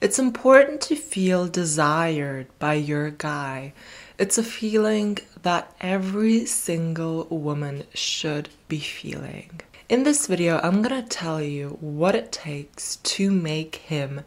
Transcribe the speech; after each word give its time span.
It's 0.00 0.18
important 0.18 0.80
to 0.82 0.96
feel 0.96 1.46
desired 1.46 2.46
by 2.58 2.72
your 2.72 3.10
guy. 3.10 3.74
It's 4.16 4.38
a 4.38 4.42
feeling 4.42 5.18
that 5.42 5.74
every 5.78 6.46
single 6.46 7.26
woman 7.26 7.84
should 7.92 8.48
be 8.66 8.78
feeling. 8.78 9.60
In 9.90 10.04
this 10.04 10.26
video, 10.26 10.58
I'm 10.62 10.80
gonna 10.80 11.02
tell 11.02 11.42
you 11.42 11.76
what 11.82 12.14
it 12.14 12.32
takes 12.32 12.96
to 12.96 13.30
make 13.30 13.76
him 13.76 14.22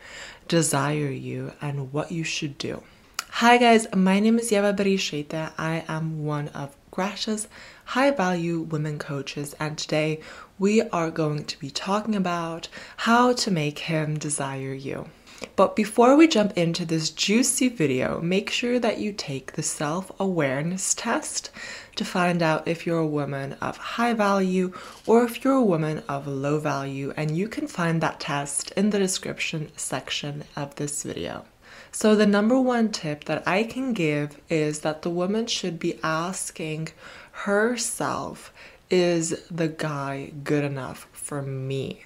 desire 0.48 1.10
you 1.10 1.54
and 1.60 1.92
what 1.92 2.12
you 2.12 2.24
should 2.24 2.60
do. 2.60 2.84
Hi 3.42 3.58
guys, 3.58 3.88
my 3.96 4.20
name 4.20 4.38
is 4.38 4.52
Yeva 4.52 4.76
Berisheta. 4.76 5.54
I 5.58 5.86
am 5.88 6.24
one 6.24 6.50
of 6.50 6.76
Greta's 6.92 7.48
high 7.86 8.12
value 8.12 8.60
women 8.60 9.00
coaches, 9.00 9.56
and 9.60 9.76
today 9.76 10.20
we 10.60 10.84
are 10.84 11.10
going 11.10 11.46
to 11.46 11.58
be 11.58 11.72
talking 11.72 12.16
about 12.16 12.68
how 12.98 13.34
to 13.34 13.50
make 13.50 13.80
him 13.80 14.20
desire 14.20 14.76
you. 14.76 15.08
But 15.56 15.76
before 15.76 16.16
we 16.16 16.28
jump 16.28 16.58
into 16.58 16.86
this 16.86 17.10
juicy 17.10 17.70
video, 17.70 18.20
make 18.22 18.50
sure 18.50 18.80
that 18.80 18.98
you 18.98 19.14
take 19.14 19.54
the 19.54 19.62
self 19.62 20.12
awareness 20.20 20.94
test 20.94 21.52
to 21.96 22.04
find 22.04 22.42
out 22.42 22.68
if 22.68 22.86
you're 22.86 23.00
a 23.00 23.08
woman 23.08 23.54
of 23.62 23.78
high 23.78 24.14
value 24.14 24.74
or 25.06 25.24
if 25.24 25.44
you're 25.44 25.54
a 25.54 25.64
woman 25.64 26.04
of 26.10 26.26
low 26.28 26.60
value, 26.60 27.14
and 27.16 27.38
you 27.38 27.48
can 27.48 27.68
find 27.68 28.02
that 28.02 28.20
test 28.20 28.72
in 28.72 28.90
the 28.90 29.00
description 29.00 29.72
section 29.78 30.44
of 30.56 30.76
this 30.76 31.04
video. 31.04 31.46
So, 31.92 32.16
the 32.16 32.26
number 32.26 32.60
one 32.60 32.92
tip 32.92 33.26
that 33.26 33.48
I 33.48 33.64
can 33.64 33.94
give 33.94 34.42
is 34.50 34.80
that 34.80 35.04
the 35.04 35.12
woman 35.12 35.46
should 35.46 35.78
be 35.78 36.00
asking 36.04 36.90
herself, 37.32 38.52
Is 38.90 39.46
the 39.52 39.68
guy 39.68 40.32
good 40.44 40.64
enough 40.64 41.08
for 41.12 41.42
me? 41.42 42.06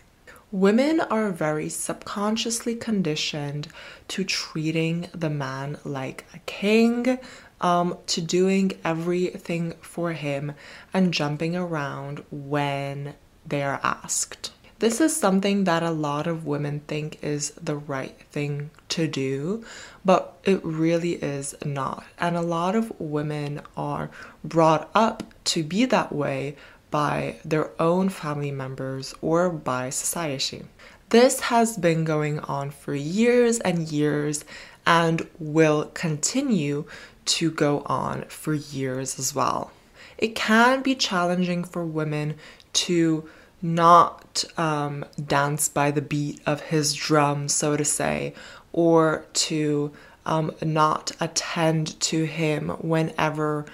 Women 0.52 1.02
are 1.02 1.30
very 1.30 1.68
subconsciously 1.68 2.76
conditioned 2.76 3.68
to 4.08 4.24
treating 4.24 5.10
the 5.14 5.30
man 5.30 5.78
like 5.84 6.24
a 6.34 6.40
king, 6.40 7.20
um, 7.60 7.98
to 8.08 8.22
doing 8.22 8.72
everything 8.86 9.74
for 9.82 10.14
him 10.14 10.54
and 10.94 11.14
jumping 11.14 11.56
around 11.56 12.24
when 12.32 13.16
they 13.46 13.62
are 13.62 13.82
asked. 13.84 14.52
This 14.80 15.02
is 15.02 15.16
something 15.16 15.64
that 15.64 15.82
a 15.84 15.92
lot 15.92 16.28
of 16.28 16.46
women 16.46 16.82
think 16.82 17.18
is 17.24 17.50
the 17.62 17.76
right 17.76 18.16
thing 18.32 18.70
to 18.90 19.08
do, 19.08 19.66
but 20.06 20.38
it 20.44 20.64
really 20.64 21.14
is 21.14 21.56
not. 21.66 22.06
And 22.20 22.38
a 22.38 22.42
lot 22.42 22.76
of 22.76 22.98
women 23.00 23.62
are 23.76 24.12
brought 24.44 24.90
up 24.94 25.24
to 25.46 25.64
be 25.64 25.86
that 25.86 26.14
way 26.14 26.56
by 26.92 27.36
their 27.44 27.70
own 27.80 28.10
family 28.10 28.52
members 28.52 29.14
or 29.22 29.50
by 29.50 29.90
society. 29.90 30.64
This 31.10 31.40
has 31.42 31.78
been 31.78 32.04
going 32.04 32.40
on 32.40 32.72
for 32.72 32.94
years 32.94 33.60
and 33.60 33.88
years 33.88 34.44
and 34.86 35.28
will 35.40 35.86
continue 35.94 36.86
to 37.26 37.52
go 37.52 37.84
on 37.86 38.24
for 38.26 38.54
years 38.54 39.20
as 39.20 39.36
well. 39.36 39.72
It 40.18 40.36
can 40.36 40.82
be 40.82 40.96
challenging 40.96 41.64
for 41.64 41.86
women 41.86 42.36
to 42.74 43.30
not 43.62 44.44
um, 44.58 45.06
dance 45.24 45.68
by 45.70 45.92
the 45.92 46.02
beat 46.02 46.42
of 46.46 46.62
his 46.62 46.94
drum, 46.94 47.48
so 47.48 47.76
to 47.76 47.86
say, 47.86 48.34
or 48.72 49.26
to 49.34 49.92
um, 50.26 50.52
not 50.62 51.12
attend 51.20 52.00
to 52.02 52.26
him 52.26 52.70
whenever 52.80 53.66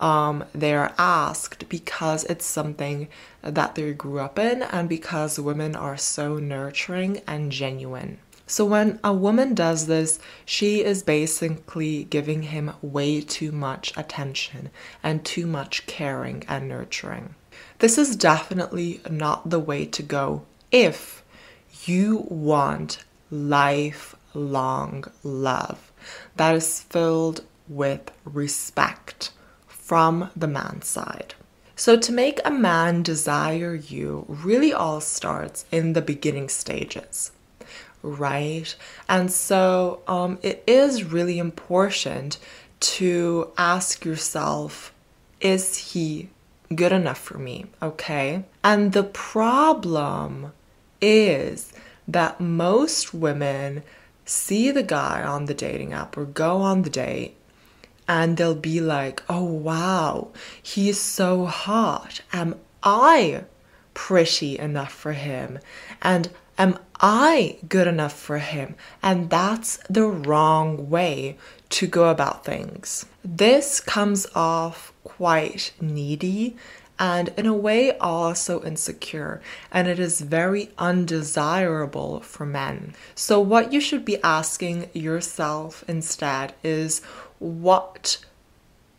um, 0.00 0.44
they're 0.54 0.92
asked 0.98 1.68
because 1.68 2.24
it's 2.24 2.46
something 2.46 3.08
that 3.42 3.74
they 3.74 3.92
grew 3.92 4.18
up 4.18 4.38
in 4.38 4.62
and 4.62 4.88
because 4.88 5.38
women 5.38 5.76
are 5.76 5.96
so 5.96 6.38
nurturing 6.38 7.22
and 7.26 7.52
genuine. 7.52 8.18
So, 8.46 8.64
when 8.64 8.98
a 9.04 9.12
woman 9.12 9.54
does 9.54 9.86
this, 9.86 10.18
she 10.44 10.82
is 10.82 11.04
basically 11.04 12.04
giving 12.04 12.42
him 12.44 12.72
way 12.82 13.20
too 13.20 13.52
much 13.52 13.96
attention 13.96 14.70
and 15.04 15.24
too 15.24 15.46
much 15.46 15.86
caring 15.86 16.42
and 16.48 16.68
nurturing. 16.68 17.36
This 17.78 17.96
is 17.96 18.16
definitely 18.16 19.00
not 19.08 19.50
the 19.50 19.60
way 19.60 19.84
to 19.86 20.02
go 20.02 20.42
if 20.72 21.22
you 21.84 22.26
want 22.28 23.04
lifelong 23.30 25.04
love 25.22 25.92
that 26.36 26.54
is 26.54 26.80
filled 26.82 27.44
with 27.68 28.10
respect 28.24 29.30
from 29.90 30.30
the 30.36 30.46
man's 30.46 30.86
side. 30.86 31.34
So, 31.74 31.96
to 31.96 32.12
make 32.12 32.38
a 32.44 32.50
man 32.52 33.02
desire 33.02 33.74
you 33.74 34.24
really 34.28 34.72
all 34.72 35.00
starts 35.00 35.64
in 35.72 35.94
the 35.94 36.00
beginning 36.00 36.48
stages, 36.48 37.32
right? 38.00 38.72
And 39.08 39.32
so, 39.32 40.00
um, 40.06 40.38
it 40.42 40.62
is 40.64 41.02
really 41.02 41.40
important 41.40 42.38
to 42.98 43.50
ask 43.58 44.04
yourself 44.04 44.94
is 45.40 45.64
he 45.90 46.28
good 46.72 46.92
enough 46.92 47.18
for 47.18 47.38
me? 47.38 47.66
Okay. 47.82 48.44
And 48.62 48.92
the 48.92 49.02
problem 49.02 50.52
is 51.00 51.72
that 52.06 52.40
most 52.40 53.12
women 53.12 53.82
see 54.24 54.70
the 54.70 54.84
guy 54.84 55.20
on 55.24 55.46
the 55.46 55.54
dating 55.66 55.92
app 55.92 56.16
or 56.16 56.26
go 56.26 56.58
on 56.58 56.82
the 56.82 56.90
date 56.90 57.34
and 58.10 58.36
they'll 58.36 58.56
be 58.56 58.80
like, 58.80 59.22
oh 59.28 59.44
wow, 59.44 60.30
he's 60.60 60.98
so 60.98 61.46
hot. 61.46 62.22
Am 62.32 62.56
I 62.82 63.44
pretty 63.94 64.58
enough 64.58 64.92
for 64.92 65.12
him? 65.12 65.60
And 66.02 66.28
am 66.58 66.80
I 67.00 67.58
good 67.68 67.86
enough 67.86 68.18
for 68.18 68.38
him? 68.38 68.74
And 69.00 69.30
that's 69.30 69.76
the 69.88 70.08
wrong 70.08 70.90
way 70.90 71.38
to 71.68 71.86
go 71.86 72.08
about 72.08 72.44
things. 72.44 73.06
This 73.24 73.78
comes 73.78 74.26
off 74.34 74.92
quite 75.04 75.70
needy 75.80 76.56
and 76.98 77.32
in 77.36 77.46
a 77.46 77.54
way 77.54 77.96
also 77.96 78.62
insecure, 78.62 79.40
and 79.72 79.88
it 79.88 79.98
is 79.98 80.20
very 80.20 80.68
undesirable 80.76 82.20
for 82.20 82.44
men. 82.44 82.94
So, 83.14 83.40
what 83.40 83.72
you 83.72 83.80
should 83.80 84.04
be 84.04 84.22
asking 84.22 84.90
yourself 84.92 85.82
instead 85.88 86.52
is 86.62 87.00
what 87.40 88.24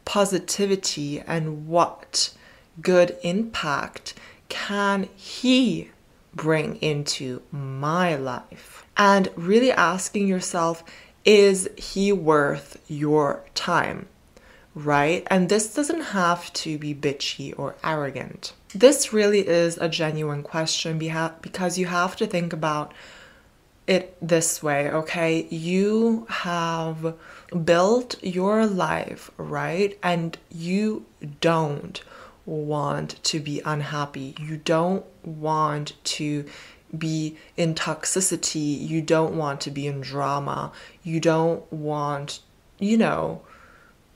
positivity 0.03 1.21
and 1.21 1.67
what 1.67 2.33
good 2.81 3.17
impact 3.23 4.13
can 4.49 5.07
he 5.15 5.89
bring 6.33 6.75
into 6.77 7.41
my 7.51 8.15
life? 8.15 8.85
And 8.97 9.29
really 9.35 9.71
asking 9.71 10.27
yourself, 10.27 10.83
is 11.23 11.69
he 11.77 12.11
worth 12.11 12.83
your 12.89 13.43
time? 13.55 14.07
Right? 14.73 15.25
And 15.27 15.47
this 15.49 15.73
doesn't 15.73 16.01
have 16.01 16.51
to 16.53 16.77
be 16.77 16.93
bitchy 16.93 17.53
or 17.57 17.75
arrogant. 17.83 18.53
This 18.73 19.11
really 19.11 19.47
is 19.47 19.77
a 19.77 19.89
genuine 19.89 20.43
question 20.43 20.97
because 20.97 21.77
you 21.77 21.85
have 21.87 22.15
to 22.17 22.27
think 22.27 22.53
about 22.53 22.93
it 23.87 24.15
this 24.21 24.63
way, 24.63 24.89
okay? 24.89 25.45
You 25.49 26.25
have 26.29 27.15
built 27.63 28.21
your 28.23 28.65
life, 28.65 29.29
right? 29.37 29.97
And 30.01 30.37
you 30.49 31.05
don't 31.41 32.01
want 32.45 33.21
to 33.23 33.39
be 33.39 33.61
unhappy. 33.65 34.35
You 34.39 34.57
don't 34.57 35.05
want 35.23 35.93
to 36.03 36.45
be 36.97 37.37
in 37.57 37.75
toxicity. 37.75 38.79
You 38.87 39.01
don't 39.01 39.35
want 39.35 39.61
to 39.61 39.71
be 39.71 39.87
in 39.87 40.01
drama. 40.01 40.71
You 41.03 41.19
don't 41.19 41.71
want, 41.71 42.39
you 42.79 42.97
know, 42.97 43.41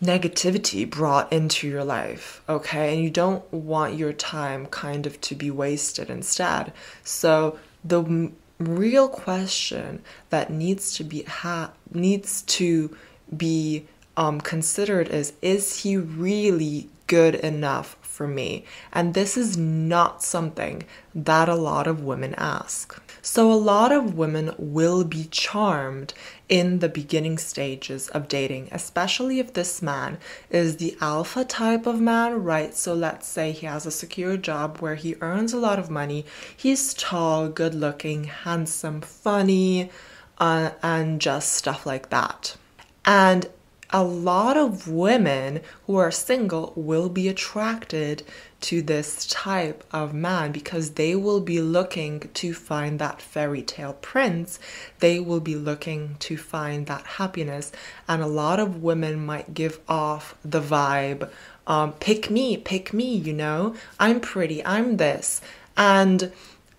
negativity 0.03 0.89
brought 0.89 1.31
into 1.31 1.67
your 1.67 1.83
life, 1.83 2.41
okay? 2.49 2.93
And 2.93 3.03
you 3.03 3.09
don't 3.09 3.51
want 3.51 3.95
your 3.95 4.13
time 4.13 4.65
kind 4.67 5.05
of 5.05 5.19
to 5.21 5.35
be 5.35 5.49
wasted 5.49 6.09
instead. 6.09 6.73
So 7.03 7.57
the 7.83 8.31
real 8.59 9.07
question 9.07 10.01
that 10.29 10.51
needs 10.51 10.95
to 10.95 11.03
be 11.03 11.23
ha- 11.23 11.71
needs 11.91 12.41
to 12.43 12.95
be 13.35 13.85
um, 14.17 14.39
considered 14.39 15.09
is 15.09 15.33
is 15.41 15.81
he 15.81 15.97
really 15.97 16.89
good 17.07 17.35
enough 17.35 17.97
for 18.01 18.27
me? 18.27 18.65
And 18.91 19.13
this 19.13 19.37
is 19.37 19.57
not 19.57 20.23
something 20.23 20.83
that 21.13 21.49
a 21.49 21.55
lot 21.55 21.85
of 21.85 22.03
women 22.03 22.33
ask. 22.37 23.01
So, 23.21 23.51
a 23.51 23.53
lot 23.53 23.91
of 23.91 24.15
women 24.15 24.53
will 24.57 25.03
be 25.03 25.25
charmed 25.31 26.13
in 26.47 26.79
the 26.79 26.89
beginning 26.89 27.39
stages 27.39 28.07
of 28.09 28.27
dating, 28.27 28.69
especially 28.71 29.39
if 29.39 29.53
this 29.53 29.81
man 29.81 30.19
is 30.51 30.77
the 30.77 30.95
alpha 31.01 31.43
type 31.43 31.87
of 31.87 31.99
man, 31.99 32.43
right? 32.43 32.75
So, 32.75 32.93
let's 32.93 33.27
say 33.27 33.51
he 33.51 33.65
has 33.65 33.85
a 33.85 33.91
secure 33.91 34.37
job 34.37 34.77
where 34.77 34.95
he 34.95 35.15
earns 35.21 35.53
a 35.53 35.59
lot 35.59 35.79
of 35.79 35.89
money, 35.89 36.25
he's 36.55 36.93
tall, 36.93 37.49
good 37.49 37.73
looking, 37.73 38.25
handsome, 38.25 39.01
funny, 39.01 39.89
uh, 40.37 40.71
and 40.83 41.19
just 41.19 41.53
stuff 41.53 41.85
like 41.85 42.09
that. 42.09 42.55
And 43.05 43.47
a 43.91 44.03
lot 44.03 44.57
of 44.57 44.87
women 44.87 45.61
who 45.85 45.95
are 45.95 46.11
single 46.11 46.73
will 46.75 47.07
be 47.07 47.27
attracted 47.27 48.23
to 48.61 48.81
this 48.81 49.27
type 49.27 49.83
of 49.91 50.13
man 50.13 50.51
because 50.51 50.91
they 50.91 51.15
will 51.15 51.39
be 51.39 51.61
looking 51.61 52.21
to 52.33 52.53
find 52.53 52.97
that 52.99 53.21
fairy 53.21 53.61
tale 53.61 53.93
prince. 54.01 54.59
They 54.99 55.19
will 55.19 55.39
be 55.39 55.55
looking 55.55 56.15
to 56.21 56.35
find 56.35 56.87
that 56.87 57.05
happiness. 57.05 57.71
And 58.07 58.23
a 58.23 58.27
lot 58.27 58.59
of 58.59 58.81
women 58.81 59.23
might 59.23 59.53
give 59.53 59.79
off 59.87 60.35
the 60.43 60.61
vibe 60.61 61.29
um, 61.67 61.93
pick 61.93 62.29
me, 62.29 62.57
pick 62.57 62.93
me, 62.93 63.15
you 63.15 63.33
know, 63.33 63.75
I'm 63.99 64.19
pretty, 64.19 64.63
I'm 64.65 64.97
this. 64.97 65.41
And 65.75 66.31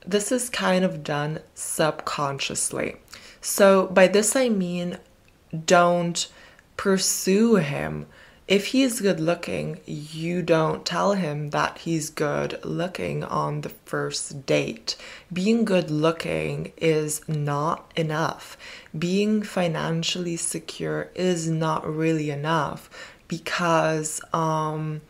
this 0.07 0.31
is 0.31 0.49
kind 0.49 0.85
of 0.85 1.03
done 1.03 1.41
subconsciously. 1.55 2.97
So, 3.41 3.87
by 3.87 4.07
this 4.09 4.35
I 4.35 4.49
mean, 4.49 4.99
don't 5.65 6.29
pursue 6.77 7.57
him. 7.57 8.07
If 8.49 8.67
he's 8.67 9.01
good 9.01 9.19
looking, 9.19 9.81
you 9.87 10.41
don't 10.41 10.87
tell 10.87 11.15
him 11.15 11.51
that 11.51 11.79
he's 11.79 12.11
good 12.11 12.61
looking 12.65 13.25
on 13.25 13.63
the 13.63 13.71
first 13.71 14.47
date. 14.47 14.97
Being 15.33 15.65
good 15.65 15.91
looking 15.91 16.73
is 16.77 17.29
not 17.29 17.91
enough. 17.97 18.57
Being 18.97 19.43
financially 19.43 20.37
secure 20.37 21.11
is 21.17 21.49
not 21.49 21.93
really 21.93 22.31
enough 22.31 22.89
because 23.27 24.21
um, 24.33 25.01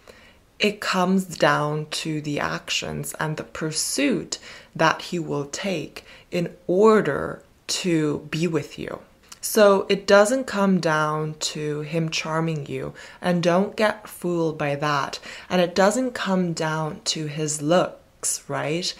it 0.59 0.81
comes 0.81 1.27
down 1.27 1.87
to 1.91 2.23
the 2.23 2.41
actions 2.41 3.15
and 3.21 3.37
the 3.37 3.45
pursuit 3.45 4.39
that 4.75 5.03
he 5.03 5.19
will 5.19 5.45
take 5.47 6.07
in 6.31 6.57
order 6.67 7.43
to 7.67 8.27
be 8.31 8.47
with 8.47 8.79
you. 8.79 9.01
So 9.49 9.87
it 9.89 10.09
doesn't 10.09 10.49
come 10.49 10.81
down 10.81 11.37
to 11.55 11.83
him 11.83 12.11
charming 12.11 12.67
you, 12.67 12.95
and 13.23 13.43
don't 13.43 13.77
get 13.77 14.09
fooled 14.09 14.59
by 14.59 14.75
that. 14.75 15.21
And 15.49 15.63
it 15.63 15.73
doesn't 15.73 16.15
come 16.15 16.53
down 16.53 17.01
to 17.05 17.27
his 17.27 17.63
looks, 17.63 18.43
right? 18.49 18.93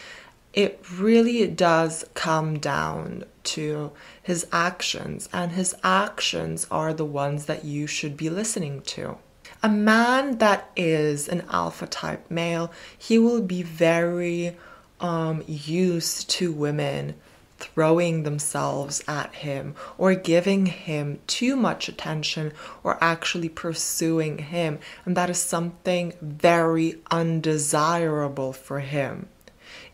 It 0.55 0.81
really 0.91 1.47
does 1.49 2.05
come 2.15 2.61
down 2.61 3.25
to 3.57 3.91
his 4.23 4.47
actions, 4.53 5.29
and 5.33 5.51
his 5.51 5.75
actions 5.83 6.67
are 6.71 6.95
the 6.95 7.05
ones 7.05 7.47
that 7.47 7.65
you 7.65 7.89
should 7.89 8.17
be 8.17 8.31
listening 8.31 8.83
to. 8.83 9.19
A 9.65 9.69
man 9.69 10.39
that 10.39 10.71
is 10.77 11.29
an 11.29 11.43
alpha 11.51 11.89
type 11.89 12.31
male, 12.31 12.71
he 12.97 13.19
will 13.19 13.43
be 13.43 13.65
very 13.65 14.57
um, 15.01 15.43
used 15.49 16.31
to 16.31 16.53
women 16.53 17.17
throwing 17.59 18.23
themselves 18.23 19.03
at 19.09 19.35
him 19.37 19.75
or 19.99 20.15
giving 20.15 20.67
him 20.67 21.19
too 21.27 21.57
much 21.57 21.89
attention 21.89 22.53
or 22.83 23.03
actually 23.03 23.49
pursuing 23.49 24.39
him. 24.39 24.79
And 25.05 25.17
that 25.17 25.31
is 25.31 25.41
something 25.41 26.13
very 26.21 26.97
undesirable 27.11 28.53
for 28.53 28.81
him. 28.81 29.29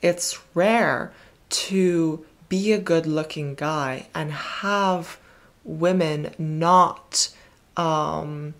It's 0.00 0.38
rare 0.54 1.12
to 1.50 2.24
be 2.48 2.72
a 2.72 2.78
good 2.78 3.06
looking 3.06 3.54
guy 3.54 4.06
and 4.14 4.32
have 4.32 5.18
women 5.64 6.34
not, 6.38 7.32
um, 7.76 8.54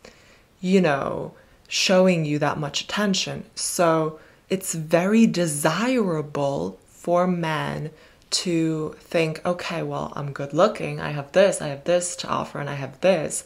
you 0.61 0.81
know, 0.81 1.35
showing 1.67 2.25
you 2.25 2.39
that 2.39 2.59
much 2.59 2.83
attention. 2.83 3.45
So 3.55 4.21
it's 4.49 4.75
very 4.75 5.27
desirable 5.27 6.79
for 6.87 7.27
men 7.27 7.91
to 8.33 8.97
think, 8.99 9.45
okay, 9.45 9.83
well, 9.83 10.13
I'm 10.17 10.33
good 10.33 10.53
looking, 10.53 11.01
I 11.01 11.11
have 11.11 11.33
this, 11.33 11.61
I 11.61 11.69
have 11.69 11.85
this 11.85 12.17
to 12.17 12.29
offer, 12.29 12.59
and 12.59 12.69
I 12.69 12.75
have 12.75 13.01
this, 13.01 13.45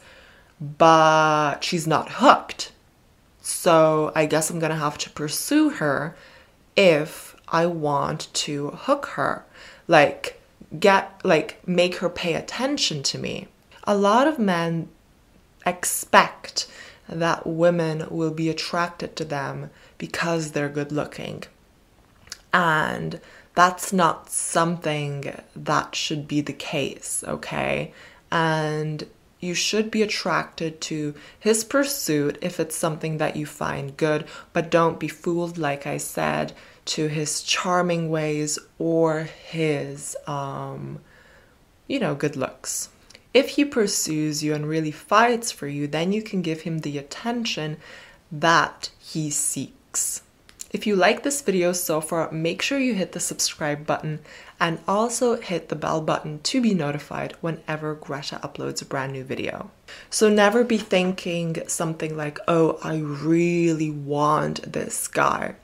but 0.60 1.62
she's 1.64 1.86
not 1.86 2.12
hooked. 2.12 2.72
So 3.40 4.12
I 4.14 4.26
guess 4.26 4.50
I'm 4.50 4.58
gonna 4.58 4.76
have 4.76 4.98
to 4.98 5.10
pursue 5.10 5.70
her 5.70 6.16
if 6.76 7.36
I 7.48 7.66
want 7.66 8.32
to 8.34 8.70
hook 8.70 9.06
her. 9.14 9.44
Like, 9.86 10.40
get, 10.78 11.20
like, 11.24 11.66
make 11.66 11.96
her 11.96 12.08
pay 12.08 12.34
attention 12.34 13.02
to 13.04 13.18
me. 13.18 13.48
A 13.84 13.96
lot 13.96 14.26
of 14.26 14.38
men 14.38 14.88
expect 15.64 16.66
that 17.08 17.46
women 17.46 18.06
will 18.10 18.32
be 18.32 18.48
attracted 18.48 19.14
to 19.16 19.24
them 19.24 19.70
because 19.98 20.52
they're 20.52 20.68
good 20.68 20.90
looking. 20.90 21.44
And 22.52 23.20
that's 23.56 23.90
not 23.90 24.28
something 24.28 25.34
that 25.56 25.94
should 25.94 26.28
be 26.28 26.42
the 26.42 26.52
case, 26.52 27.24
okay? 27.26 27.94
And 28.30 29.08
you 29.40 29.54
should 29.54 29.90
be 29.90 30.02
attracted 30.02 30.78
to 30.82 31.14
his 31.40 31.64
pursuit 31.64 32.36
if 32.42 32.60
it's 32.60 32.76
something 32.76 33.16
that 33.16 33.34
you 33.34 33.46
find 33.46 33.96
good, 33.96 34.26
but 34.52 34.70
don't 34.70 35.00
be 35.00 35.08
fooled, 35.08 35.56
like 35.56 35.86
I 35.86 35.96
said, 35.96 36.52
to 36.84 37.08
his 37.08 37.42
charming 37.42 38.10
ways 38.10 38.58
or 38.78 39.22
his, 39.22 40.14
um, 40.26 41.00
you 41.88 41.98
know, 41.98 42.14
good 42.14 42.36
looks. 42.36 42.90
If 43.32 43.48
he 43.50 43.64
pursues 43.64 44.44
you 44.44 44.52
and 44.52 44.68
really 44.68 44.90
fights 44.90 45.50
for 45.50 45.66
you, 45.66 45.86
then 45.86 46.12
you 46.12 46.20
can 46.20 46.42
give 46.42 46.60
him 46.62 46.80
the 46.80 46.98
attention 46.98 47.78
that 48.30 48.90
he 48.98 49.30
seeks. 49.30 50.20
If 50.72 50.86
you 50.86 50.96
like 50.96 51.22
this 51.22 51.42
video 51.42 51.72
so 51.72 52.00
far, 52.00 52.30
make 52.32 52.60
sure 52.60 52.78
you 52.78 52.94
hit 52.94 53.12
the 53.12 53.20
subscribe 53.20 53.86
button 53.86 54.18
and 54.58 54.80
also 54.88 55.36
hit 55.36 55.68
the 55.68 55.76
bell 55.76 56.00
button 56.00 56.40
to 56.40 56.60
be 56.60 56.74
notified 56.74 57.36
whenever 57.40 57.94
Greta 57.94 58.40
uploads 58.42 58.82
a 58.82 58.84
brand 58.84 59.12
new 59.12 59.22
video. 59.22 59.70
So 60.10 60.28
never 60.28 60.64
be 60.64 60.78
thinking 60.78 61.56
something 61.68 62.16
like, 62.16 62.38
oh, 62.48 62.78
I 62.82 62.98
really 62.98 63.90
want 63.90 64.72
this 64.72 65.06
guy, 65.06 65.54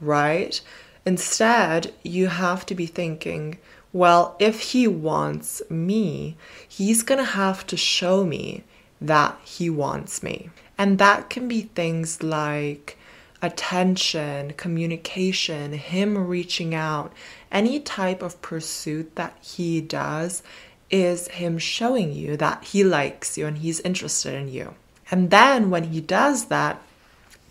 right? 0.00 0.60
Instead, 1.06 1.94
you 2.02 2.26
have 2.26 2.66
to 2.66 2.74
be 2.74 2.86
thinking, 2.86 3.58
well, 3.92 4.36
if 4.38 4.60
he 4.60 4.88
wants 4.88 5.62
me, 5.70 6.36
he's 6.68 7.02
gonna 7.02 7.24
have 7.24 7.66
to 7.68 7.76
show 7.76 8.24
me 8.24 8.64
that 9.00 9.38
he 9.44 9.70
wants 9.70 10.22
me. 10.22 10.50
And 10.76 10.98
that 10.98 11.30
can 11.30 11.48
be 11.48 11.62
things 11.62 12.22
like 12.22 12.98
attention, 13.40 14.52
communication, 14.54 15.72
him 15.72 16.26
reaching 16.26 16.74
out, 16.74 17.12
any 17.52 17.80
type 17.80 18.22
of 18.22 18.40
pursuit 18.42 19.14
that 19.16 19.36
he 19.40 19.80
does 19.80 20.42
is 20.90 21.28
him 21.28 21.58
showing 21.58 22.12
you 22.12 22.36
that 22.36 22.64
he 22.64 22.82
likes 22.82 23.38
you 23.38 23.46
and 23.46 23.58
he's 23.58 23.80
interested 23.80 24.34
in 24.34 24.48
you. 24.48 24.74
And 25.10 25.30
then 25.30 25.70
when 25.70 25.84
he 25.84 26.00
does 26.00 26.46
that, 26.46 26.82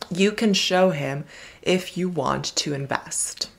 you 0.10 0.31
can 0.31 0.54
show 0.54 0.92
him 0.92 1.25
if 1.62 1.98
you 1.98 2.10
want 2.10 2.56
to 2.56 2.74
invest. 2.74 3.50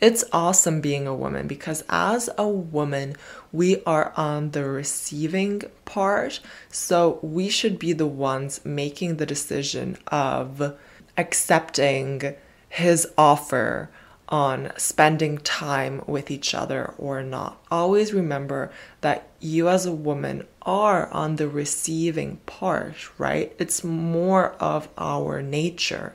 It's 0.00 0.24
awesome 0.32 0.80
being 0.80 1.08
a 1.08 1.14
woman 1.14 1.48
because 1.48 1.82
as 1.88 2.30
a 2.38 2.46
woman, 2.46 3.16
we 3.52 3.82
are 3.82 4.12
on 4.16 4.52
the 4.52 4.64
receiving 4.64 5.62
part. 5.84 6.38
So 6.70 7.18
we 7.20 7.48
should 7.48 7.78
be 7.80 7.92
the 7.92 8.06
ones 8.06 8.64
making 8.64 9.16
the 9.16 9.26
decision 9.26 9.98
of 10.06 10.76
accepting 11.18 12.34
his 12.68 13.06
offer 13.18 13.90
on 14.28 14.70
spending 14.76 15.38
time 15.38 16.02
with 16.06 16.30
each 16.30 16.54
other 16.54 16.94
or 16.98 17.22
not. 17.22 17.58
Always 17.70 18.12
remember 18.12 18.70
that 19.00 19.28
you 19.40 19.68
as 19.68 19.86
a 19.86 19.92
woman 19.92 20.46
are 20.62 21.08
on 21.10 21.36
the 21.36 21.48
receiving 21.48 22.36
part, 22.44 22.94
right? 23.18 23.54
It's 23.58 23.82
more 23.82 24.52
of 24.60 24.88
our 24.98 25.40
nature, 25.40 26.14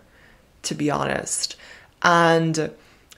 to 0.63 0.75
be 0.75 0.91
honest. 0.91 1.55
And 2.03 2.72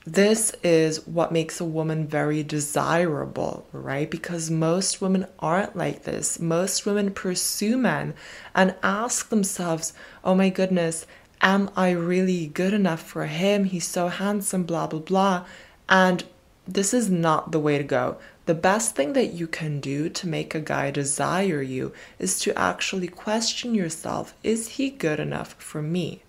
this 0.05 0.53
is 0.63 1.05
what 1.07 1.31
makes 1.31 1.59
a 1.59 1.65
woman 1.65 2.07
very 2.07 2.43
desirable, 2.43 3.67
right? 3.73 4.09
Because 4.09 4.51
most 4.51 5.01
women 5.01 5.25
aren't 5.39 5.75
like 5.75 6.03
this. 6.03 6.39
Most 6.39 6.85
women 6.85 7.11
pursue 7.11 7.75
men 7.75 8.13
and 8.53 8.75
ask 8.83 9.29
themselves, 9.29 9.93
oh 10.23 10.35
my 10.35 10.49
goodness, 10.49 11.07
am 11.45 11.69
I 11.75 11.91
really 11.91 12.47
good 12.47 12.73
enough 12.73 13.01
for 13.01 13.27
him? 13.27 13.65
He's 13.65 13.87
so 13.87 14.07
handsome, 14.07 14.63
blah, 14.63 14.87
blah, 14.87 14.99
blah. 14.99 15.45
And 15.87 16.23
this 16.67 16.91
is 16.91 17.09
not 17.09 17.51
the 17.51 17.59
way 17.59 17.77
to 17.77 17.83
go. 17.83 18.17
The 18.47 18.55
best 18.55 18.95
thing 18.95 19.13
that 19.13 19.33
you 19.33 19.47
can 19.47 19.79
do 19.79 20.09
to 20.09 20.27
make 20.27 20.55
a 20.55 20.59
guy 20.59 20.89
desire 20.89 21.61
you 21.61 21.93
is 22.17 22.39
to 22.41 22.57
actually 22.57 23.07
question 23.07 23.75
yourself 23.75 24.33
is 24.43 24.69
he 24.69 24.89
good 24.89 25.19
enough 25.19 25.53
for 25.59 25.83
me? 25.83 26.23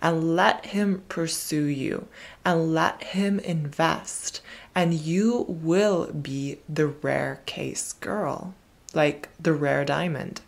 And 0.00 0.34
let 0.34 0.66
him 0.66 1.02
pursue 1.10 1.64
you 1.64 2.08
and 2.44 2.72
let 2.72 3.02
him 3.04 3.38
invest, 3.40 4.40
and 4.74 4.94
you 4.94 5.44
will 5.46 6.10
be 6.12 6.58
the 6.68 6.86
rare 6.86 7.40
case 7.44 7.92
girl, 7.92 8.54
like 8.94 9.28
the 9.38 9.52
rare 9.52 9.84
diamond. 9.84 10.40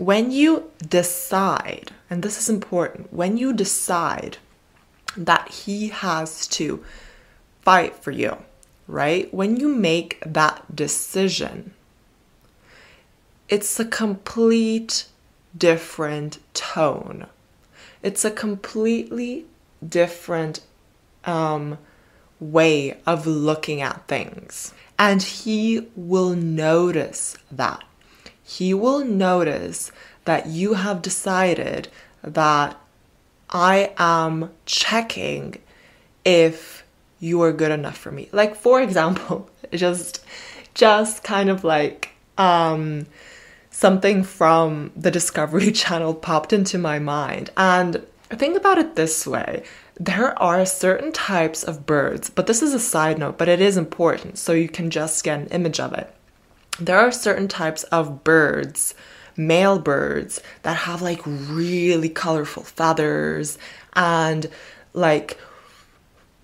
When 0.00 0.30
you 0.30 0.70
decide, 0.88 1.90
and 2.08 2.22
this 2.22 2.38
is 2.38 2.48
important, 2.48 3.12
when 3.12 3.36
you 3.36 3.52
decide 3.52 4.38
that 5.14 5.50
he 5.50 5.88
has 5.88 6.46
to 6.56 6.82
fight 7.60 7.94
for 7.96 8.10
you, 8.10 8.38
right? 8.88 9.32
When 9.34 9.58
you 9.58 9.68
make 9.68 10.22
that 10.24 10.74
decision, 10.74 11.74
it's 13.50 13.78
a 13.78 13.84
complete 13.84 15.04
different 15.54 16.38
tone. 16.54 17.26
It's 18.02 18.24
a 18.24 18.30
completely 18.30 19.44
different 19.86 20.62
um, 21.26 21.76
way 22.40 22.96
of 23.04 23.26
looking 23.26 23.82
at 23.82 24.08
things. 24.08 24.72
And 24.98 25.22
he 25.22 25.88
will 25.94 26.30
notice 26.30 27.36
that. 27.50 27.84
He 28.50 28.74
will 28.74 29.04
notice 29.04 29.92
that 30.24 30.48
you 30.48 30.74
have 30.74 31.02
decided 31.02 31.86
that 32.22 32.76
I 33.48 33.92
am 33.96 34.50
checking 34.66 35.58
if 36.24 36.84
you 37.20 37.40
are 37.42 37.52
good 37.52 37.70
enough 37.70 37.96
for 37.96 38.10
me. 38.10 38.28
Like 38.32 38.56
for 38.56 38.82
example, 38.82 39.48
just 39.72 40.24
just 40.74 41.22
kind 41.22 41.48
of 41.48 41.62
like 41.62 42.10
um 42.38 43.06
something 43.70 44.24
from 44.24 44.90
the 44.96 45.12
Discovery 45.12 45.70
Channel 45.82 46.14
popped 46.14 46.52
into 46.52 46.76
my 46.76 46.98
mind. 46.98 47.50
And 47.56 48.04
think 48.30 48.56
about 48.56 48.78
it 48.78 48.96
this 48.96 49.28
way 49.28 49.62
there 49.94 50.36
are 50.42 50.66
certain 50.66 51.12
types 51.12 51.62
of 51.62 51.86
birds, 51.86 52.30
but 52.30 52.48
this 52.48 52.62
is 52.62 52.74
a 52.74 52.80
side 52.80 53.18
note, 53.18 53.38
but 53.38 53.48
it 53.48 53.60
is 53.60 53.76
important, 53.76 54.38
so 54.38 54.52
you 54.54 54.68
can 54.68 54.90
just 54.90 55.22
get 55.22 55.38
an 55.38 55.46
image 55.48 55.78
of 55.78 55.92
it. 55.92 56.12
There 56.80 56.98
are 56.98 57.12
certain 57.12 57.46
types 57.46 57.82
of 57.84 58.24
birds, 58.24 58.94
male 59.36 59.78
birds, 59.78 60.40
that 60.62 60.76
have 60.76 61.02
like 61.02 61.20
really 61.24 62.08
colorful 62.08 62.62
feathers 62.62 63.58
and 63.94 64.46
like 64.92 65.38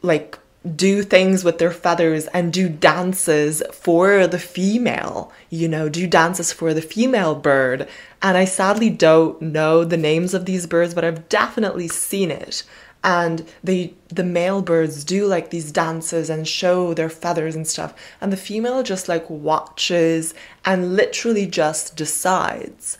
like 0.02 0.38
do 0.74 1.02
things 1.02 1.44
with 1.44 1.58
their 1.58 1.70
feathers 1.70 2.26
and 2.28 2.52
do 2.52 2.68
dances 2.68 3.62
for 3.72 4.26
the 4.26 4.38
female, 4.38 5.32
you 5.48 5.68
know, 5.68 5.88
do 5.88 6.06
dances 6.06 6.52
for 6.52 6.74
the 6.74 6.82
female 6.82 7.34
bird. 7.34 7.88
And 8.20 8.36
I 8.36 8.46
sadly 8.46 8.90
don't 8.90 9.40
know 9.40 9.84
the 9.84 9.96
names 9.96 10.34
of 10.34 10.44
these 10.44 10.66
birds, 10.66 10.92
but 10.94 11.04
I've 11.04 11.28
definitely 11.28 11.88
seen 11.88 12.30
it. 12.30 12.64
And 13.06 13.48
they 13.64 13.94
the 14.08 14.24
male 14.24 14.60
birds 14.60 15.04
do 15.04 15.26
like 15.26 15.48
these 15.48 15.72
dances 15.72 16.28
and 16.28 16.46
show 16.46 16.92
their 16.92 17.08
feathers 17.08 17.54
and 17.54 17.66
stuff. 17.66 17.94
And 18.20 18.30
the 18.30 18.36
female 18.36 18.82
just 18.82 19.08
like 19.08 19.30
watches 19.30 20.34
and 20.64 20.96
literally 20.96 21.46
just 21.46 21.96
decides 21.96 22.98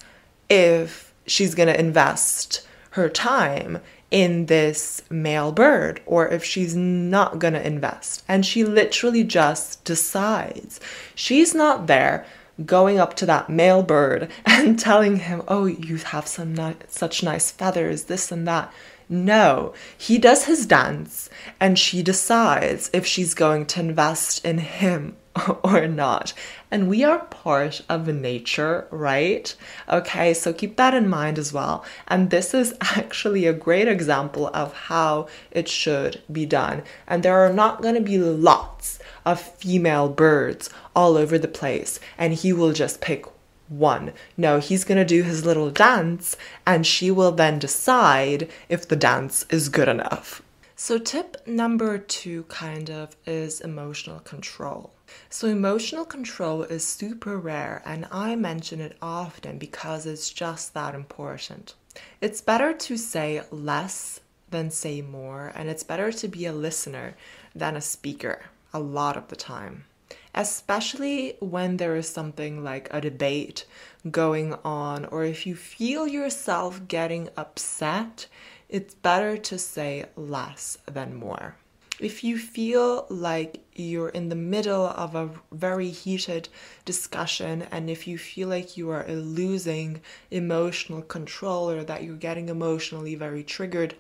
if 0.48 1.12
she's 1.26 1.54
gonna 1.54 1.72
invest 1.72 2.66
her 2.92 3.08
time 3.10 3.80
in 4.10 4.46
this 4.46 5.02
male 5.10 5.52
bird 5.52 6.00
or 6.06 6.28
if 6.28 6.44
she's 6.44 6.76
not 6.76 7.38
going 7.38 7.54
to 7.54 7.66
invest. 7.66 8.22
And 8.28 8.46
she 8.46 8.64
literally 8.64 9.25
just 9.25 9.84
decides. 9.84 10.80
She's 11.14 11.54
not 11.54 11.86
there 11.86 12.25
going 12.64 12.98
up 12.98 13.14
to 13.16 13.26
that 13.26 13.50
male 13.50 13.82
bird 13.82 14.30
and 14.46 14.78
telling 14.78 15.16
him, 15.16 15.42
"Oh, 15.48 15.66
you 15.66 15.96
have 15.96 16.26
some 16.26 16.54
ni- 16.54 16.76
such 16.88 17.22
nice 17.22 17.50
feathers, 17.50 18.04
this 18.04 18.32
and 18.32 18.46
that." 18.48 18.72
No, 19.08 19.72
he 19.96 20.18
does 20.18 20.46
his 20.46 20.66
dance 20.66 21.30
and 21.60 21.78
she 21.78 22.02
decides 22.02 22.90
if 22.92 23.06
she's 23.06 23.34
going 23.34 23.66
to 23.66 23.80
invest 23.80 24.44
in 24.44 24.58
him 24.58 25.16
or 25.62 25.86
not. 25.86 26.32
And 26.70 26.88
we 26.88 27.04
are 27.04 27.20
part 27.26 27.82
of 27.88 28.08
nature, 28.08 28.88
right? 28.90 29.54
Okay, 29.88 30.34
so 30.34 30.52
keep 30.52 30.76
that 30.76 30.94
in 30.94 31.08
mind 31.08 31.38
as 31.38 31.52
well. 31.52 31.84
And 32.08 32.30
this 32.30 32.52
is 32.52 32.75
actually 32.80 33.46
a 33.46 33.52
great 33.52 33.88
example 33.88 34.48
of 34.52 34.72
how 34.75 35.28
it 35.50 35.68
should 35.68 36.20
be 36.30 36.46
done. 36.46 36.82
And 37.06 37.22
there 37.22 37.38
are 37.38 37.52
not 37.52 37.82
going 37.82 37.94
to 37.94 38.00
be 38.00 38.18
lots 38.18 38.98
of 39.25 39.40
female 39.40 40.08
birds 40.08 40.70
all 40.94 41.16
over 41.16 41.38
the 41.38 41.48
place, 41.48 41.98
and 42.16 42.32
he 42.32 42.52
will 42.52 42.72
just 42.72 43.00
pick 43.00 43.26
one. 43.68 44.12
No, 44.37 44.58
he's 44.58 44.85
going 44.85 44.99
to 44.99 45.04
do 45.04 45.23
his 45.23 45.44
little 45.44 45.70
dance, 45.70 46.37
and 46.66 46.87
she 46.87 47.11
will 47.11 47.32
then 47.32 47.58
decide 47.58 48.49
if 48.68 48.87
the 48.87 48.96
dance 48.96 49.44
is 49.50 49.68
good 49.68 49.88
enough. 49.88 50.42
So, 50.75 50.99
tip 50.99 51.46
number 51.46 51.96
two 51.96 52.44
kind 52.44 52.90
of 52.90 53.16
is 53.25 53.61
emotional 53.61 54.20
control. 54.20 54.92
So, 55.30 55.49
emotional 55.49 56.04
control 56.04 56.64
is 56.64 56.85
super 56.85 57.38
rare, 57.38 57.82
and 57.87 58.06
I 58.12 58.37
mention 58.37 58.80
it 58.80 58.96
often 59.00 59.58
because 59.58 60.04
it's 60.04 60.30
just 60.30 60.75
that 60.75 60.94
important. 60.94 61.75
It's 62.20 62.42
better 62.42 62.75
to 62.75 62.96
say 62.96 63.42
less 63.50 64.20
than 64.50 64.70
say 64.70 65.00
more, 65.00 65.50
and 65.54 65.68
it's 65.68 65.82
better 65.82 66.12
to 66.12 66.28
be 66.28 66.44
a 66.44 66.52
listener 66.52 67.16
than 67.54 67.75
a 67.75 67.80
speaker 67.80 68.42
a 68.75 68.78
lot 68.78 69.16
of 69.16 69.28
the 69.28 69.37
time 69.37 69.85
especially 70.34 71.36
when 71.40 71.78
there 71.78 71.96
is 71.96 72.08
something 72.08 72.62
like 72.62 72.88
a 72.90 73.00
debate 73.00 73.64
going 74.10 74.54
on, 74.64 75.04
or 75.06 75.25
if 75.25 75.46
you 75.46 75.56
feel 75.56 76.06
yourself 76.06 76.86
getting 76.86 77.28
upset, 77.36 78.26
it's 78.68 78.94
better 78.94 79.36
to 79.36 79.58
say 79.58 80.04
less 80.16 80.78
than 80.86 81.14
more. 81.14 81.56
If 81.98 82.22
you 82.22 82.36
feel 82.36 83.06
like 83.08 83.64
you're 83.75 84.10
in 84.10 84.28
the 84.28 84.36
middle 84.36 84.86
of 84.86 85.14
a 85.14 85.30
very 85.50 85.88
heated 85.88 86.50
discussion, 86.84 87.66
and 87.72 87.88
if 87.88 88.06
you 88.06 88.18
feel 88.18 88.48
like 88.48 88.76
you 88.76 88.90
are 88.90 89.06
losing 89.08 90.02
emotional 90.30 91.00
control 91.00 91.70
or 91.70 91.84
that 91.84 92.02
you're 92.02 92.16
getting 92.16 92.50
emotionally 92.50 93.14
very 93.14 93.42
triggered, 93.42 93.94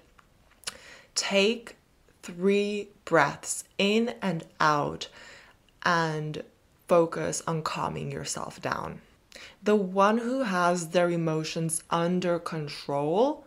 take 1.14 1.76
three 2.22 2.88
breaths 3.06 3.64
in 3.78 4.14
and 4.20 4.44
out 4.60 5.08
and 5.86 6.42
focus 6.88 7.42
on 7.46 7.62
calming 7.62 8.10
yourself 8.10 8.60
down. 8.60 9.00
The 9.62 9.76
one 9.76 10.18
who 10.18 10.42
has 10.42 10.88
their 10.88 11.08
emotions 11.08 11.82
under 11.90 12.38
control 12.38 13.46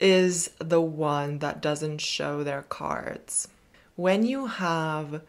is 0.00 0.50
the 0.58 0.80
one 0.80 1.38
that 1.38 1.62
doesn't 1.62 2.00
show 2.00 2.42
their 2.42 2.62
cards. 2.62 3.46
When 3.94 4.24
you 4.26 4.46
have 4.46 5.22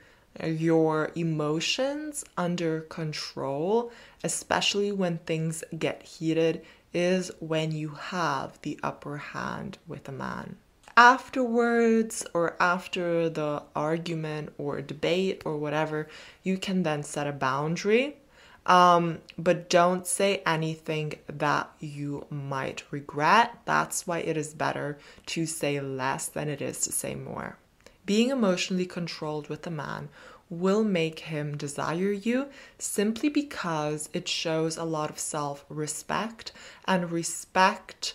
your 0.43 1.11
emotions 1.15 2.25
under 2.35 2.81
control, 2.81 3.91
especially 4.23 4.91
when 4.91 5.19
things 5.19 5.63
get 5.77 6.01
heated, 6.01 6.65
is 6.93 7.31
when 7.39 7.71
you 7.71 7.89
have 7.89 8.59
the 8.63 8.79
upper 8.81 9.17
hand 9.17 9.77
with 9.87 10.09
a 10.09 10.11
man 10.11 10.57
afterwards 10.95 12.25
or 12.33 12.55
after 12.59 13.29
the 13.29 13.63
argument 13.75 14.53
or 14.57 14.81
debate 14.81 15.41
or 15.45 15.57
whatever, 15.57 16.07
you 16.43 16.57
can 16.57 16.83
then 16.83 17.03
set 17.03 17.27
a 17.27 17.31
boundary. 17.31 18.17
Um, 18.65 19.19
but 19.37 19.69
don't 19.69 20.07
say 20.07 20.41
anything 20.45 21.15
that 21.27 21.69
you 21.79 22.25
might 22.29 22.83
regret. 22.91 23.59
That's 23.65 24.07
why 24.07 24.19
it 24.19 24.37
is 24.37 24.53
better 24.53 24.97
to 25.27 25.45
say 25.45 25.81
less 25.81 26.27
than 26.27 26.47
it 26.47 26.61
is 26.61 26.79
to 26.81 26.91
say 26.91 27.13
more. 27.15 27.57
Being 28.05 28.29
emotionally 28.29 28.85
controlled 28.85 29.49
with 29.49 29.67
a 29.67 29.71
man 29.71 30.09
will 30.49 30.83
make 30.83 31.19
him 31.19 31.57
desire 31.57 32.11
you 32.11 32.47
simply 32.77 33.29
because 33.29 34.09
it 34.13 34.27
shows 34.27 34.77
a 34.77 34.83
lot 34.83 35.09
of 35.09 35.19
self 35.19 35.65
respect, 35.67 36.51
and 36.85 37.11
respect 37.11 38.13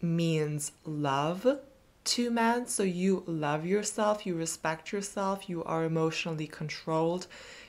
means 0.00 0.72
love 0.84 1.58
to 2.06 2.30
men. 2.30 2.66
So 2.66 2.82
you 2.82 3.22
love 3.26 3.66
yourself, 3.66 4.26
you 4.26 4.34
respect 4.34 4.92
yourself, 4.92 5.48
you 5.48 5.62
are 5.64 5.84
emotionally 5.84 6.46
controlled, 6.46 7.26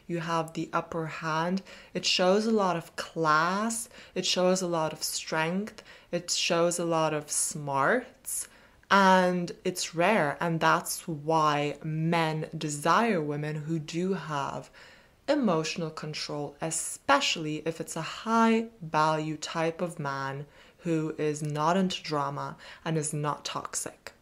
you 0.08 0.20
have 0.20 0.53
the 0.53 0.70
upper 0.72 1.08
hand. 1.08 1.62
It 1.94 2.06
shows 2.06 2.46
a 2.46 2.51
lot 2.51 2.75
of 2.75 2.96
class, 2.96 3.89
it 4.15 4.25
shows 4.25 4.62
a 4.62 4.67
lot 4.67 4.94
of 4.94 5.03
strength, 5.03 5.84
it 6.12 6.32
shows 6.32 6.79
a 6.79 6.86
lot 6.86 7.13
of 7.13 7.29
smarts. 7.32 8.48
And 8.89 9.51
it's 9.65 9.94
rare, 9.94 10.38
and 10.39 10.62
that's 10.62 11.08
why 11.08 11.77
men 11.84 12.48
desire 12.58 13.22
women 13.22 13.56
who 13.56 13.79
do 13.79 14.13
have 14.13 14.70
emotional 15.27 15.89
control, 15.89 16.56
especially 16.62 17.62
if 17.65 17.82
it's 17.82 17.98
a 17.98 18.01
high 18.01 18.67
value 18.82 19.36
type 19.36 19.82
of 19.82 20.00
man 20.00 20.46
who 20.79 21.13
is 21.17 21.44
not 21.44 21.75
into 21.75 22.01
drama 22.01 22.56
and 22.86 22.98
is 22.98 23.12
not 23.13 23.44
toxic. 23.44 24.13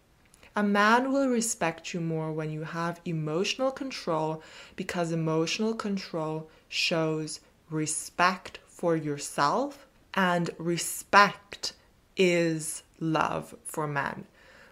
A 0.57 0.63
man 0.63 1.11
will 1.11 1.27
respect 1.27 1.93
you 1.93 1.99
more 1.99 2.31
when 2.31 2.49
you 2.49 2.63
have 2.63 3.01
emotional 3.03 3.71
control 3.71 4.41
because 4.77 5.11
emotional 5.11 5.73
control 5.73 6.49
shows 6.69 7.41
respect 7.69 8.59
for 8.65 8.95
yourself 8.95 9.85
and 10.13 10.49
respect 10.57 11.73
is 12.15 12.83
love 13.01 13.53
for 13.65 13.85
men. 13.85 14.27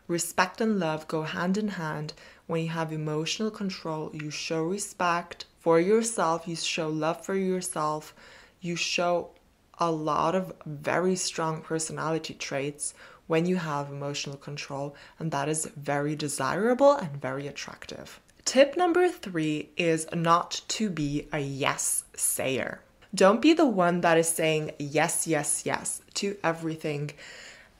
Respect 0.07 0.61
and 0.61 0.79
love 0.79 1.05
go 1.09 1.23
hand 1.23 1.57
in 1.57 1.67
hand. 1.69 2.13
When 2.47 2.61
you 2.61 2.69
have 2.69 2.93
emotional 2.93 3.51
control, 3.51 4.09
you 4.13 4.29
show 4.29 4.63
respect 4.63 5.45
for 5.59 5.81
yourself, 5.81 6.47
you 6.47 6.55
show 6.55 6.87
love 6.87 7.25
for 7.25 7.35
yourself, 7.35 8.13
you 8.61 8.77
show 8.77 9.31
a 9.79 9.91
lot 9.91 10.33
of 10.35 10.53
very 10.65 11.15
strong 11.17 11.61
personality 11.61 12.33
traits 12.33 12.93
when 13.33 13.47
you 13.47 13.55
have 13.55 13.89
emotional 13.89 14.37
control, 14.37 14.95
and 15.17 15.31
that 15.31 15.49
is 15.49 15.65
very 15.75 16.15
desirable 16.15 16.91
and 16.91 17.19
very 17.19 17.47
attractive. 17.47 18.19
Tip 18.45 18.77
number 18.77 19.09
three 19.09 19.69
is 19.75 20.05
not 20.13 20.61
to 20.67 20.87
be 20.87 21.27
a 21.33 21.39
yes 21.39 22.03
sayer. 22.15 22.81
Don't 23.15 23.41
be 23.41 23.53
the 23.53 23.65
one 23.65 24.01
that 24.01 24.19
is 24.19 24.29
saying 24.29 24.73
yes, 24.77 25.25
yes, 25.25 25.63
yes 25.65 26.03
to 26.13 26.37
everything. 26.43 27.09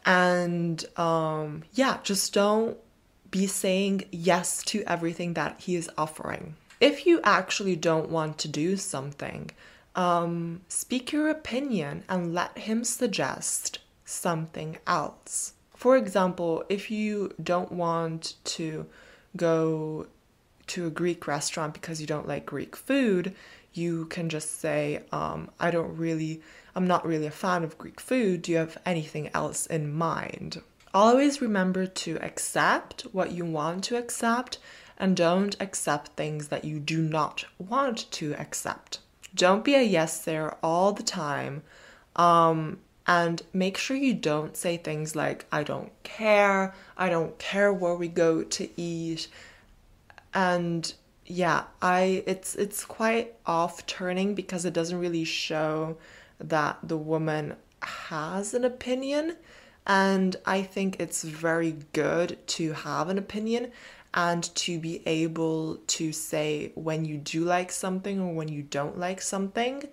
And 0.08 0.84
um, 0.98 1.66
yeah, 1.74 2.00
just 2.02 2.34
don't 2.34 2.76
be 3.30 3.46
saying 3.46 4.06
yes 4.10 4.64
to 4.72 4.84
everything 4.88 5.36
that 5.36 5.62
he 5.66 5.76
is 5.76 5.88
offering. 6.00 6.56
If 6.82 7.06
you 7.06 7.22
actually 7.24 7.76
don't 7.76 8.10
want 8.10 8.40
to 8.40 8.48
do 8.48 8.76
something, 8.76 9.52
um, 9.96 10.62
speak 10.68 11.12
your 11.12 11.30
opinion 11.30 12.06
and 12.10 12.34
let 12.34 12.58
him 12.58 12.84
suggest 12.84 13.78
something 14.14 14.78
else. 14.88 15.54
For 15.76 15.98
example, 15.98 16.64
if 16.70 16.90
you 16.90 17.34
don't 17.42 17.72
want 17.72 18.36
to 18.46 18.86
go 19.36 20.08
to 20.68 20.88
a 20.88 20.92
Greek 20.92 21.28
restaurant 21.28 21.74
because 21.74 22.00
you 22.00 22.08
don't 22.08 22.28
like 22.28 22.46
Greek 22.46 22.76
food, 22.76 23.36
you 23.74 24.06
can 24.06 24.30
just 24.30 24.60
say, 24.60 25.02
um, 25.12 25.50
I 25.60 25.72
don't 25.72 25.98
really, 25.98 26.42
I'm 26.76 26.88
not 26.88 27.06
really 27.06 27.26
a 27.26 27.32
fan 27.32 27.64
of 27.64 27.78
Greek 27.78 28.00
food. 28.00 28.44
Do 28.44 28.52
you 28.52 28.58
have 28.60 28.78
anything 28.86 29.30
else 29.34 29.66
in 29.66 29.94
mind? 29.94 30.62
Always 30.94 31.42
remember 31.42 31.88
to 31.88 32.18
accept 32.22 33.02
what 33.12 33.32
you 33.32 33.46
want 33.46 33.84
to 33.86 33.98
accept 33.98 34.60
and 34.98 35.18
don't 35.18 35.60
accept 35.60 36.10
things 36.10 36.50
that 36.50 36.64
you 36.64 36.80
do 36.80 37.02
not 37.02 37.46
want 37.58 38.10
to 38.12 38.36
accept. 38.36 39.00
Don't 39.34 39.66
be 39.66 39.74
a 39.74 39.82
yes 39.82 40.24
there 40.24 40.56
all 40.64 40.94
the 40.94 41.04
time. 41.04 41.64
Um, 42.16 42.78
and 43.06 43.42
make 43.52 43.78
sure 43.78 43.98
you 43.98 44.14
don't 44.14 44.56
say 44.56 44.78
things 44.78 45.16
like, 45.16 45.46
I 45.52 45.64
don't 45.64 45.92
care, 46.04 46.74
I 46.98 47.10
don't 47.10 47.38
care 47.38 47.74
where 47.74 47.96
we 47.96 48.08
go 48.08 48.44
to 48.44 48.70
eat. 48.80 49.28
And 50.34 50.94
yeah, 51.26 51.64
I 51.82 52.24
it's 52.26 52.56
it's 52.56 52.86
quite 52.86 53.34
off 53.46 53.86
turning 53.86 54.36
because 54.36 54.66
it 54.66 54.74
doesn't 54.74 55.00
really 55.00 55.26
show 55.26 55.98
that 56.40 56.80
the 56.84 56.98
woman 56.98 57.56
has 57.82 58.54
an 58.54 58.64
opinion. 58.64 59.38
And 59.86 60.36
I 60.46 60.62
think 60.62 60.98
it's 61.00 61.24
very 61.24 61.76
good 61.92 62.38
to 62.48 62.72
have 62.72 63.10
an 63.10 63.18
opinion 63.18 63.72
and 64.14 64.44
to 64.56 64.80
be 64.80 65.02
able 65.06 65.78
to 65.88 66.14
say 66.14 66.72
when 66.76 67.04
you 67.04 67.18
do 67.18 67.44
like 67.44 67.72
something 67.72 68.20
or 68.22 68.34
when 68.34 68.48
you 68.48 68.62
don't 68.62 68.98
like 68.98 69.22
something 69.22 69.84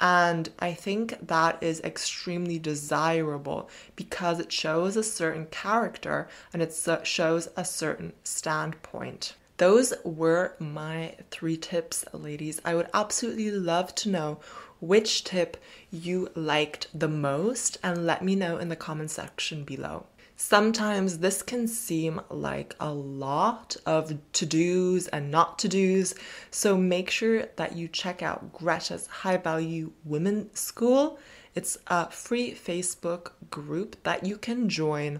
and 0.00 0.48
I 0.58 0.74
think 0.74 1.26
that 1.26 1.60
is 1.60 1.80
extremely 1.80 2.58
desirable 2.58 3.68
because 3.96 4.38
it 4.38 4.52
shows 4.52 4.96
a 4.96 5.02
certain 5.02 5.46
character 5.46 6.28
and 6.52 6.62
it 6.62 6.74
shows 7.02 7.48
a 7.56 7.64
certain 7.64 8.12
standpoint. 8.22 9.34
Those 9.56 9.92
were 10.04 10.54
my 10.60 11.16
three 11.32 11.56
tips, 11.56 12.04
ladies. 12.12 12.60
I 12.64 12.76
would 12.76 12.88
absolutely 12.94 13.50
love 13.50 13.92
to 13.96 14.08
know 14.08 14.38
which 14.80 15.24
tip 15.24 15.56
you 15.90 16.28
liked 16.36 16.86
the 16.94 17.08
most 17.08 17.78
and 17.82 18.06
let 18.06 18.22
me 18.22 18.36
know 18.36 18.58
in 18.58 18.68
the 18.68 18.76
comment 18.76 19.10
section 19.10 19.64
below. 19.64 20.06
Sometimes 20.40 21.18
this 21.18 21.42
can 21.42 21.66
seem 21.66 22.20
like 22.30 22.76
a 22.78 22.92
lot 22.92 23.76
of 23.84 24.16
to 24.34 24.46
dos 24.46 25.08
and 25.08 25.32
not 25.32 25.58
to 25.58 25.68
dos, 25.68 26.14
so 26.52 26.76
make 26.76 27.10
sure 27.10 27.46
that 27.56 27.74
you 27.76 27.88
check 27.88 28.22
out 28.22 28.52
Greta's 28.52 29.08
High 29.08 29.38
Value 29.38 29.90
Women 30.04 30.54
School. 30.54 31.18
It's 31.56 31.76
a 31.88 32.08
free 32.10 32.52
Facebook 32.54 33.32
group 33.50 33.96
that 34.04 34.24
you 34.24 34.36
can 34.36 34.68
join 34.68 35.18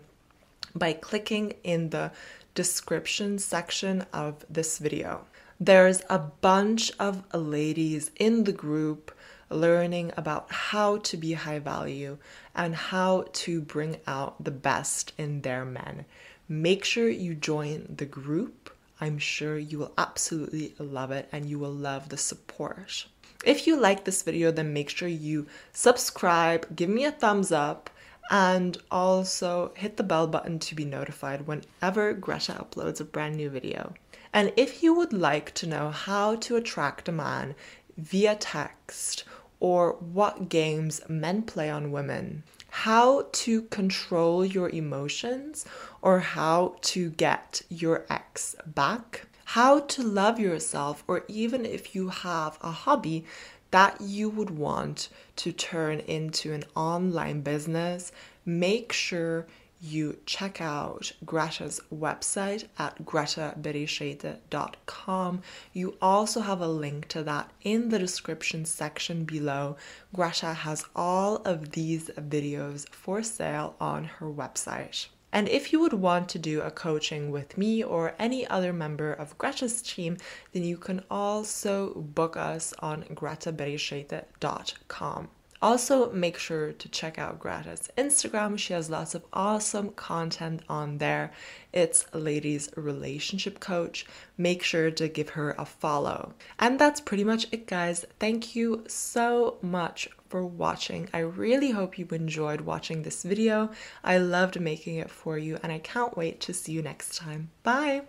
by 0.72 0.92
clicking 0.92 1.54
in 1.64 1.90
the 1.90 2.12
description 2.54 3.40
section 3.40 4.06
of 4.12 4.46
this 4.48 4.78
video. 4.78 5.26
There's 5.58 6.02
a 6.08 6.20
bunch 6.20 6.92
of 7.00 7.25
ladies 7.34 8.12
in 8.20 8.44
the 8.44 8.52
group 8.52 9.10
learning 9.50 10.12
about 10.16 10.50
how 10.52 10.98
to 10.98 11.16
be 11.16 11.32
high 11.32 11.58
value 11.58 12.18
and 12.54 12.74
how 12.74 13.24
to 13.32 13.60
bring 13.60 13.96
out 14.06 14.42
the 14.42 14.50
best 14.50 15.12
in 15.18 15.42
their 15.42 15.64
men. 15.64 16.04
Make 16.48 16.84
sure 16.84 17.08
you 17.08 17.34
join 17.34 17.94
the 17.96 18.06
group. 18.06 18.70
I'm 19.00 19.18
sure 19.18 19.58
you 19.58 19.78
will 19.78 19.92
absolutely 19.96 20.74
love 20.78 21.10
it 21.10 21.28
and 21.30 21.48
you 21.48 21.58
will 21.58 21.72
love 21.72 22.08
the 22.08 22.16
support. 22.16 23.06
If 23.44 23.66
you 23.66 23.78
like 23.78 24.04
this 24.04 24.22
video, 24.22 24.50
then 24.50 24.72
make 24.72 24.88
sure 24.88 25.08
you 25.08 25.46
subscribe, 25.72 26.74
give 26.74 26.90
me 26.90 27.04
a 27.04 27.12
thumbs 27.12 27.52
up, 27.52 27.90
and 28.30 28.76
also 28.90 29.72
hit 29.74 29.96
the 29.96 30.02
bell 30.02 30.26
button 30.26 30.58
to 30.58 30.74
be 30.74 30.84
notified 30.84 31.46
whenever 31.46 32.12
Greta 32.12 32.52
uploads 32.52 33.00
a 33.00 33.04
brand 33.04 33.37
new 33.37 33.48
video. 33.48 33.94
And 34.32 34.52
if 34.56 34.82
you 34.82 34.92
would 34.94 35.12
like 35.12 35.54
to 35.54 35.66
know 35.66 35.90
how 35.90 36.37
to 36.37 36.56
attract 36.56 37.08
a 37.08 37.12
man 37.12 37.54
via 37.96 38.37
text 38.37 39.24
or 39.61 39.92
what 39.94 40.49
games 40.49 41.01
men 41.09 41.42
play 41.42 41.68
on 41.71 41.90
women, 41.92 42.42
how 42.71 43.27
to 43.33 43.62
control 43.62 44.44
your 44.44 44.68
emotions 44.71 45.64
or 46.03 46.21
how 46.21 46.77
to 46.81 47.11
get 47.11 47.62
your 47.68 48.07
ex 48.09 48.55
back, 48.66 49.27
how 49.44 49.81
to 49.81 50.03
love 50.03 50.38
yourself, 50.38 51.03
or 51.09 51.25
even 51.29 51.64
if 51.64 51.94
you 51.94 52.09
have 52.09 52.59
a 52.61 52.71
hobby 52.71 53.25
that 53.71 54.01
you 54.01 54.29
would 54.31 54.51
want 54.51 55.09
to 55.37 55.53
turn 55.53 56.01
into 56.01 56.53
an 56.53 56.64
online 56.75 57.40
business, 57.40 58.12
make 58.44 58.92
sure 58.92 59.47
you 59.80 60.18
check 60.26 60.60
out 60.60 61.12
Greta's 61.24 61.80
website 61.94 62.66
at 62.78 63.04
gretabereisaite.com. 63.04 65.42
You 65.72 65.96
also 66.02 66.40
have 66.40 66.60
a 66.60 66.68
link 66.68 67.06
to 67.08 67.22
that 67.22 67.50
in 67.62 67.88
the 67.88 67.98
description 67.98 68.64
section 68.64 69.24
below. 69.24 69.76
Greta 70.14 70.54
has 70.54 70.84
all 70.96 71.36
of 71.36 71.70
these 71.72 72.08
videos 72.10 72.88
for 72.90 73.22
sale 73.22 73.76
on 73.80 74.04
her 74.04 74.26
website. 74.26 75.06
And 75.30 75.46
if 75.48 75.72
you 75.72 75.80
would 75.80 75.92
want 75.92 76.30
to 76.30 76.38
do 76.38 76.62
a 76.62 76.70
coaching 76.70 77.30
with 77.30 77.58
me 77.58 77.84
or 77.84 78.14
any 78.18 78.46
other 78.46 78.72
member 78.72 79.12
of 79.12 79.36
Greta's 79.36 79.82
team, 79.82 80.16
then 80.52 80.64
you 80.64 80.78
can 80.78 81.04
also 81.10 81.92
book 81.94 82.34
us 82.36 82.72
on 82.80 83.02
gretabereisaite.com. 83.04 85.28
Also, 85.61 86.12
make 86.12 86.38
sure 86.38 86.73
to 86.73 86.88
check 86.88 87.18
out 87.18 87.40
Greta's 87.40 87.90
Instagram. 87.99 88.59
She 88.59 88.73
has 88.73 88.88
lots 88.90 89.14
of 89.14 89.25
awesome 89.33 89.90
content 89.90 90.62
on 90.68 90.99
there. 90.99 91.33
It's 91.73 92.07
Ladies 92.14 92.71
Relationship 92.77 93.59
Coach. 93.59 94.07
Make 94.37 94.62
sure 94.62 94.90
to 94.90 95.09
give 95.09 95.31
her 95.31 95.57
a 95.59 95.64
follow. 95.64 96.35
And 96.59 96.79
that's 96.79 97.01
pretty 97.01 97.25
much 97.25 97.47
it, 97.51 97.66
guys. 97.66 98.05
Thank 98.21 98.55
you 98.55 98.85
so 98.87 99.59
much 99.61 100.09
for 100.29 100.44
watching. 100.44 101.09
I 101.12 101.21
really 101.21 101.71
hope 101.71 101.99
you 101.99 102.07
enjoyed 102.12 102.61
watching 102.61 103.03
this 103.03 103.23
video. 103.23 103.71
I 104.05 104.18
loved 104.18 104.61
making 104.61 104.97
it 104.97 105.11
for 105.11 105.38
you, 105.38 105.59
and 105.62 105.73
I 105.73 105.79
can't 105.79 106.16
wait 106.16 106.40
to 106.42 106.55
see 106.55 106.73
you 106.73 106.83
next 106.83 107.16
time. 107.16 107.51
Bye! 107.62 108.03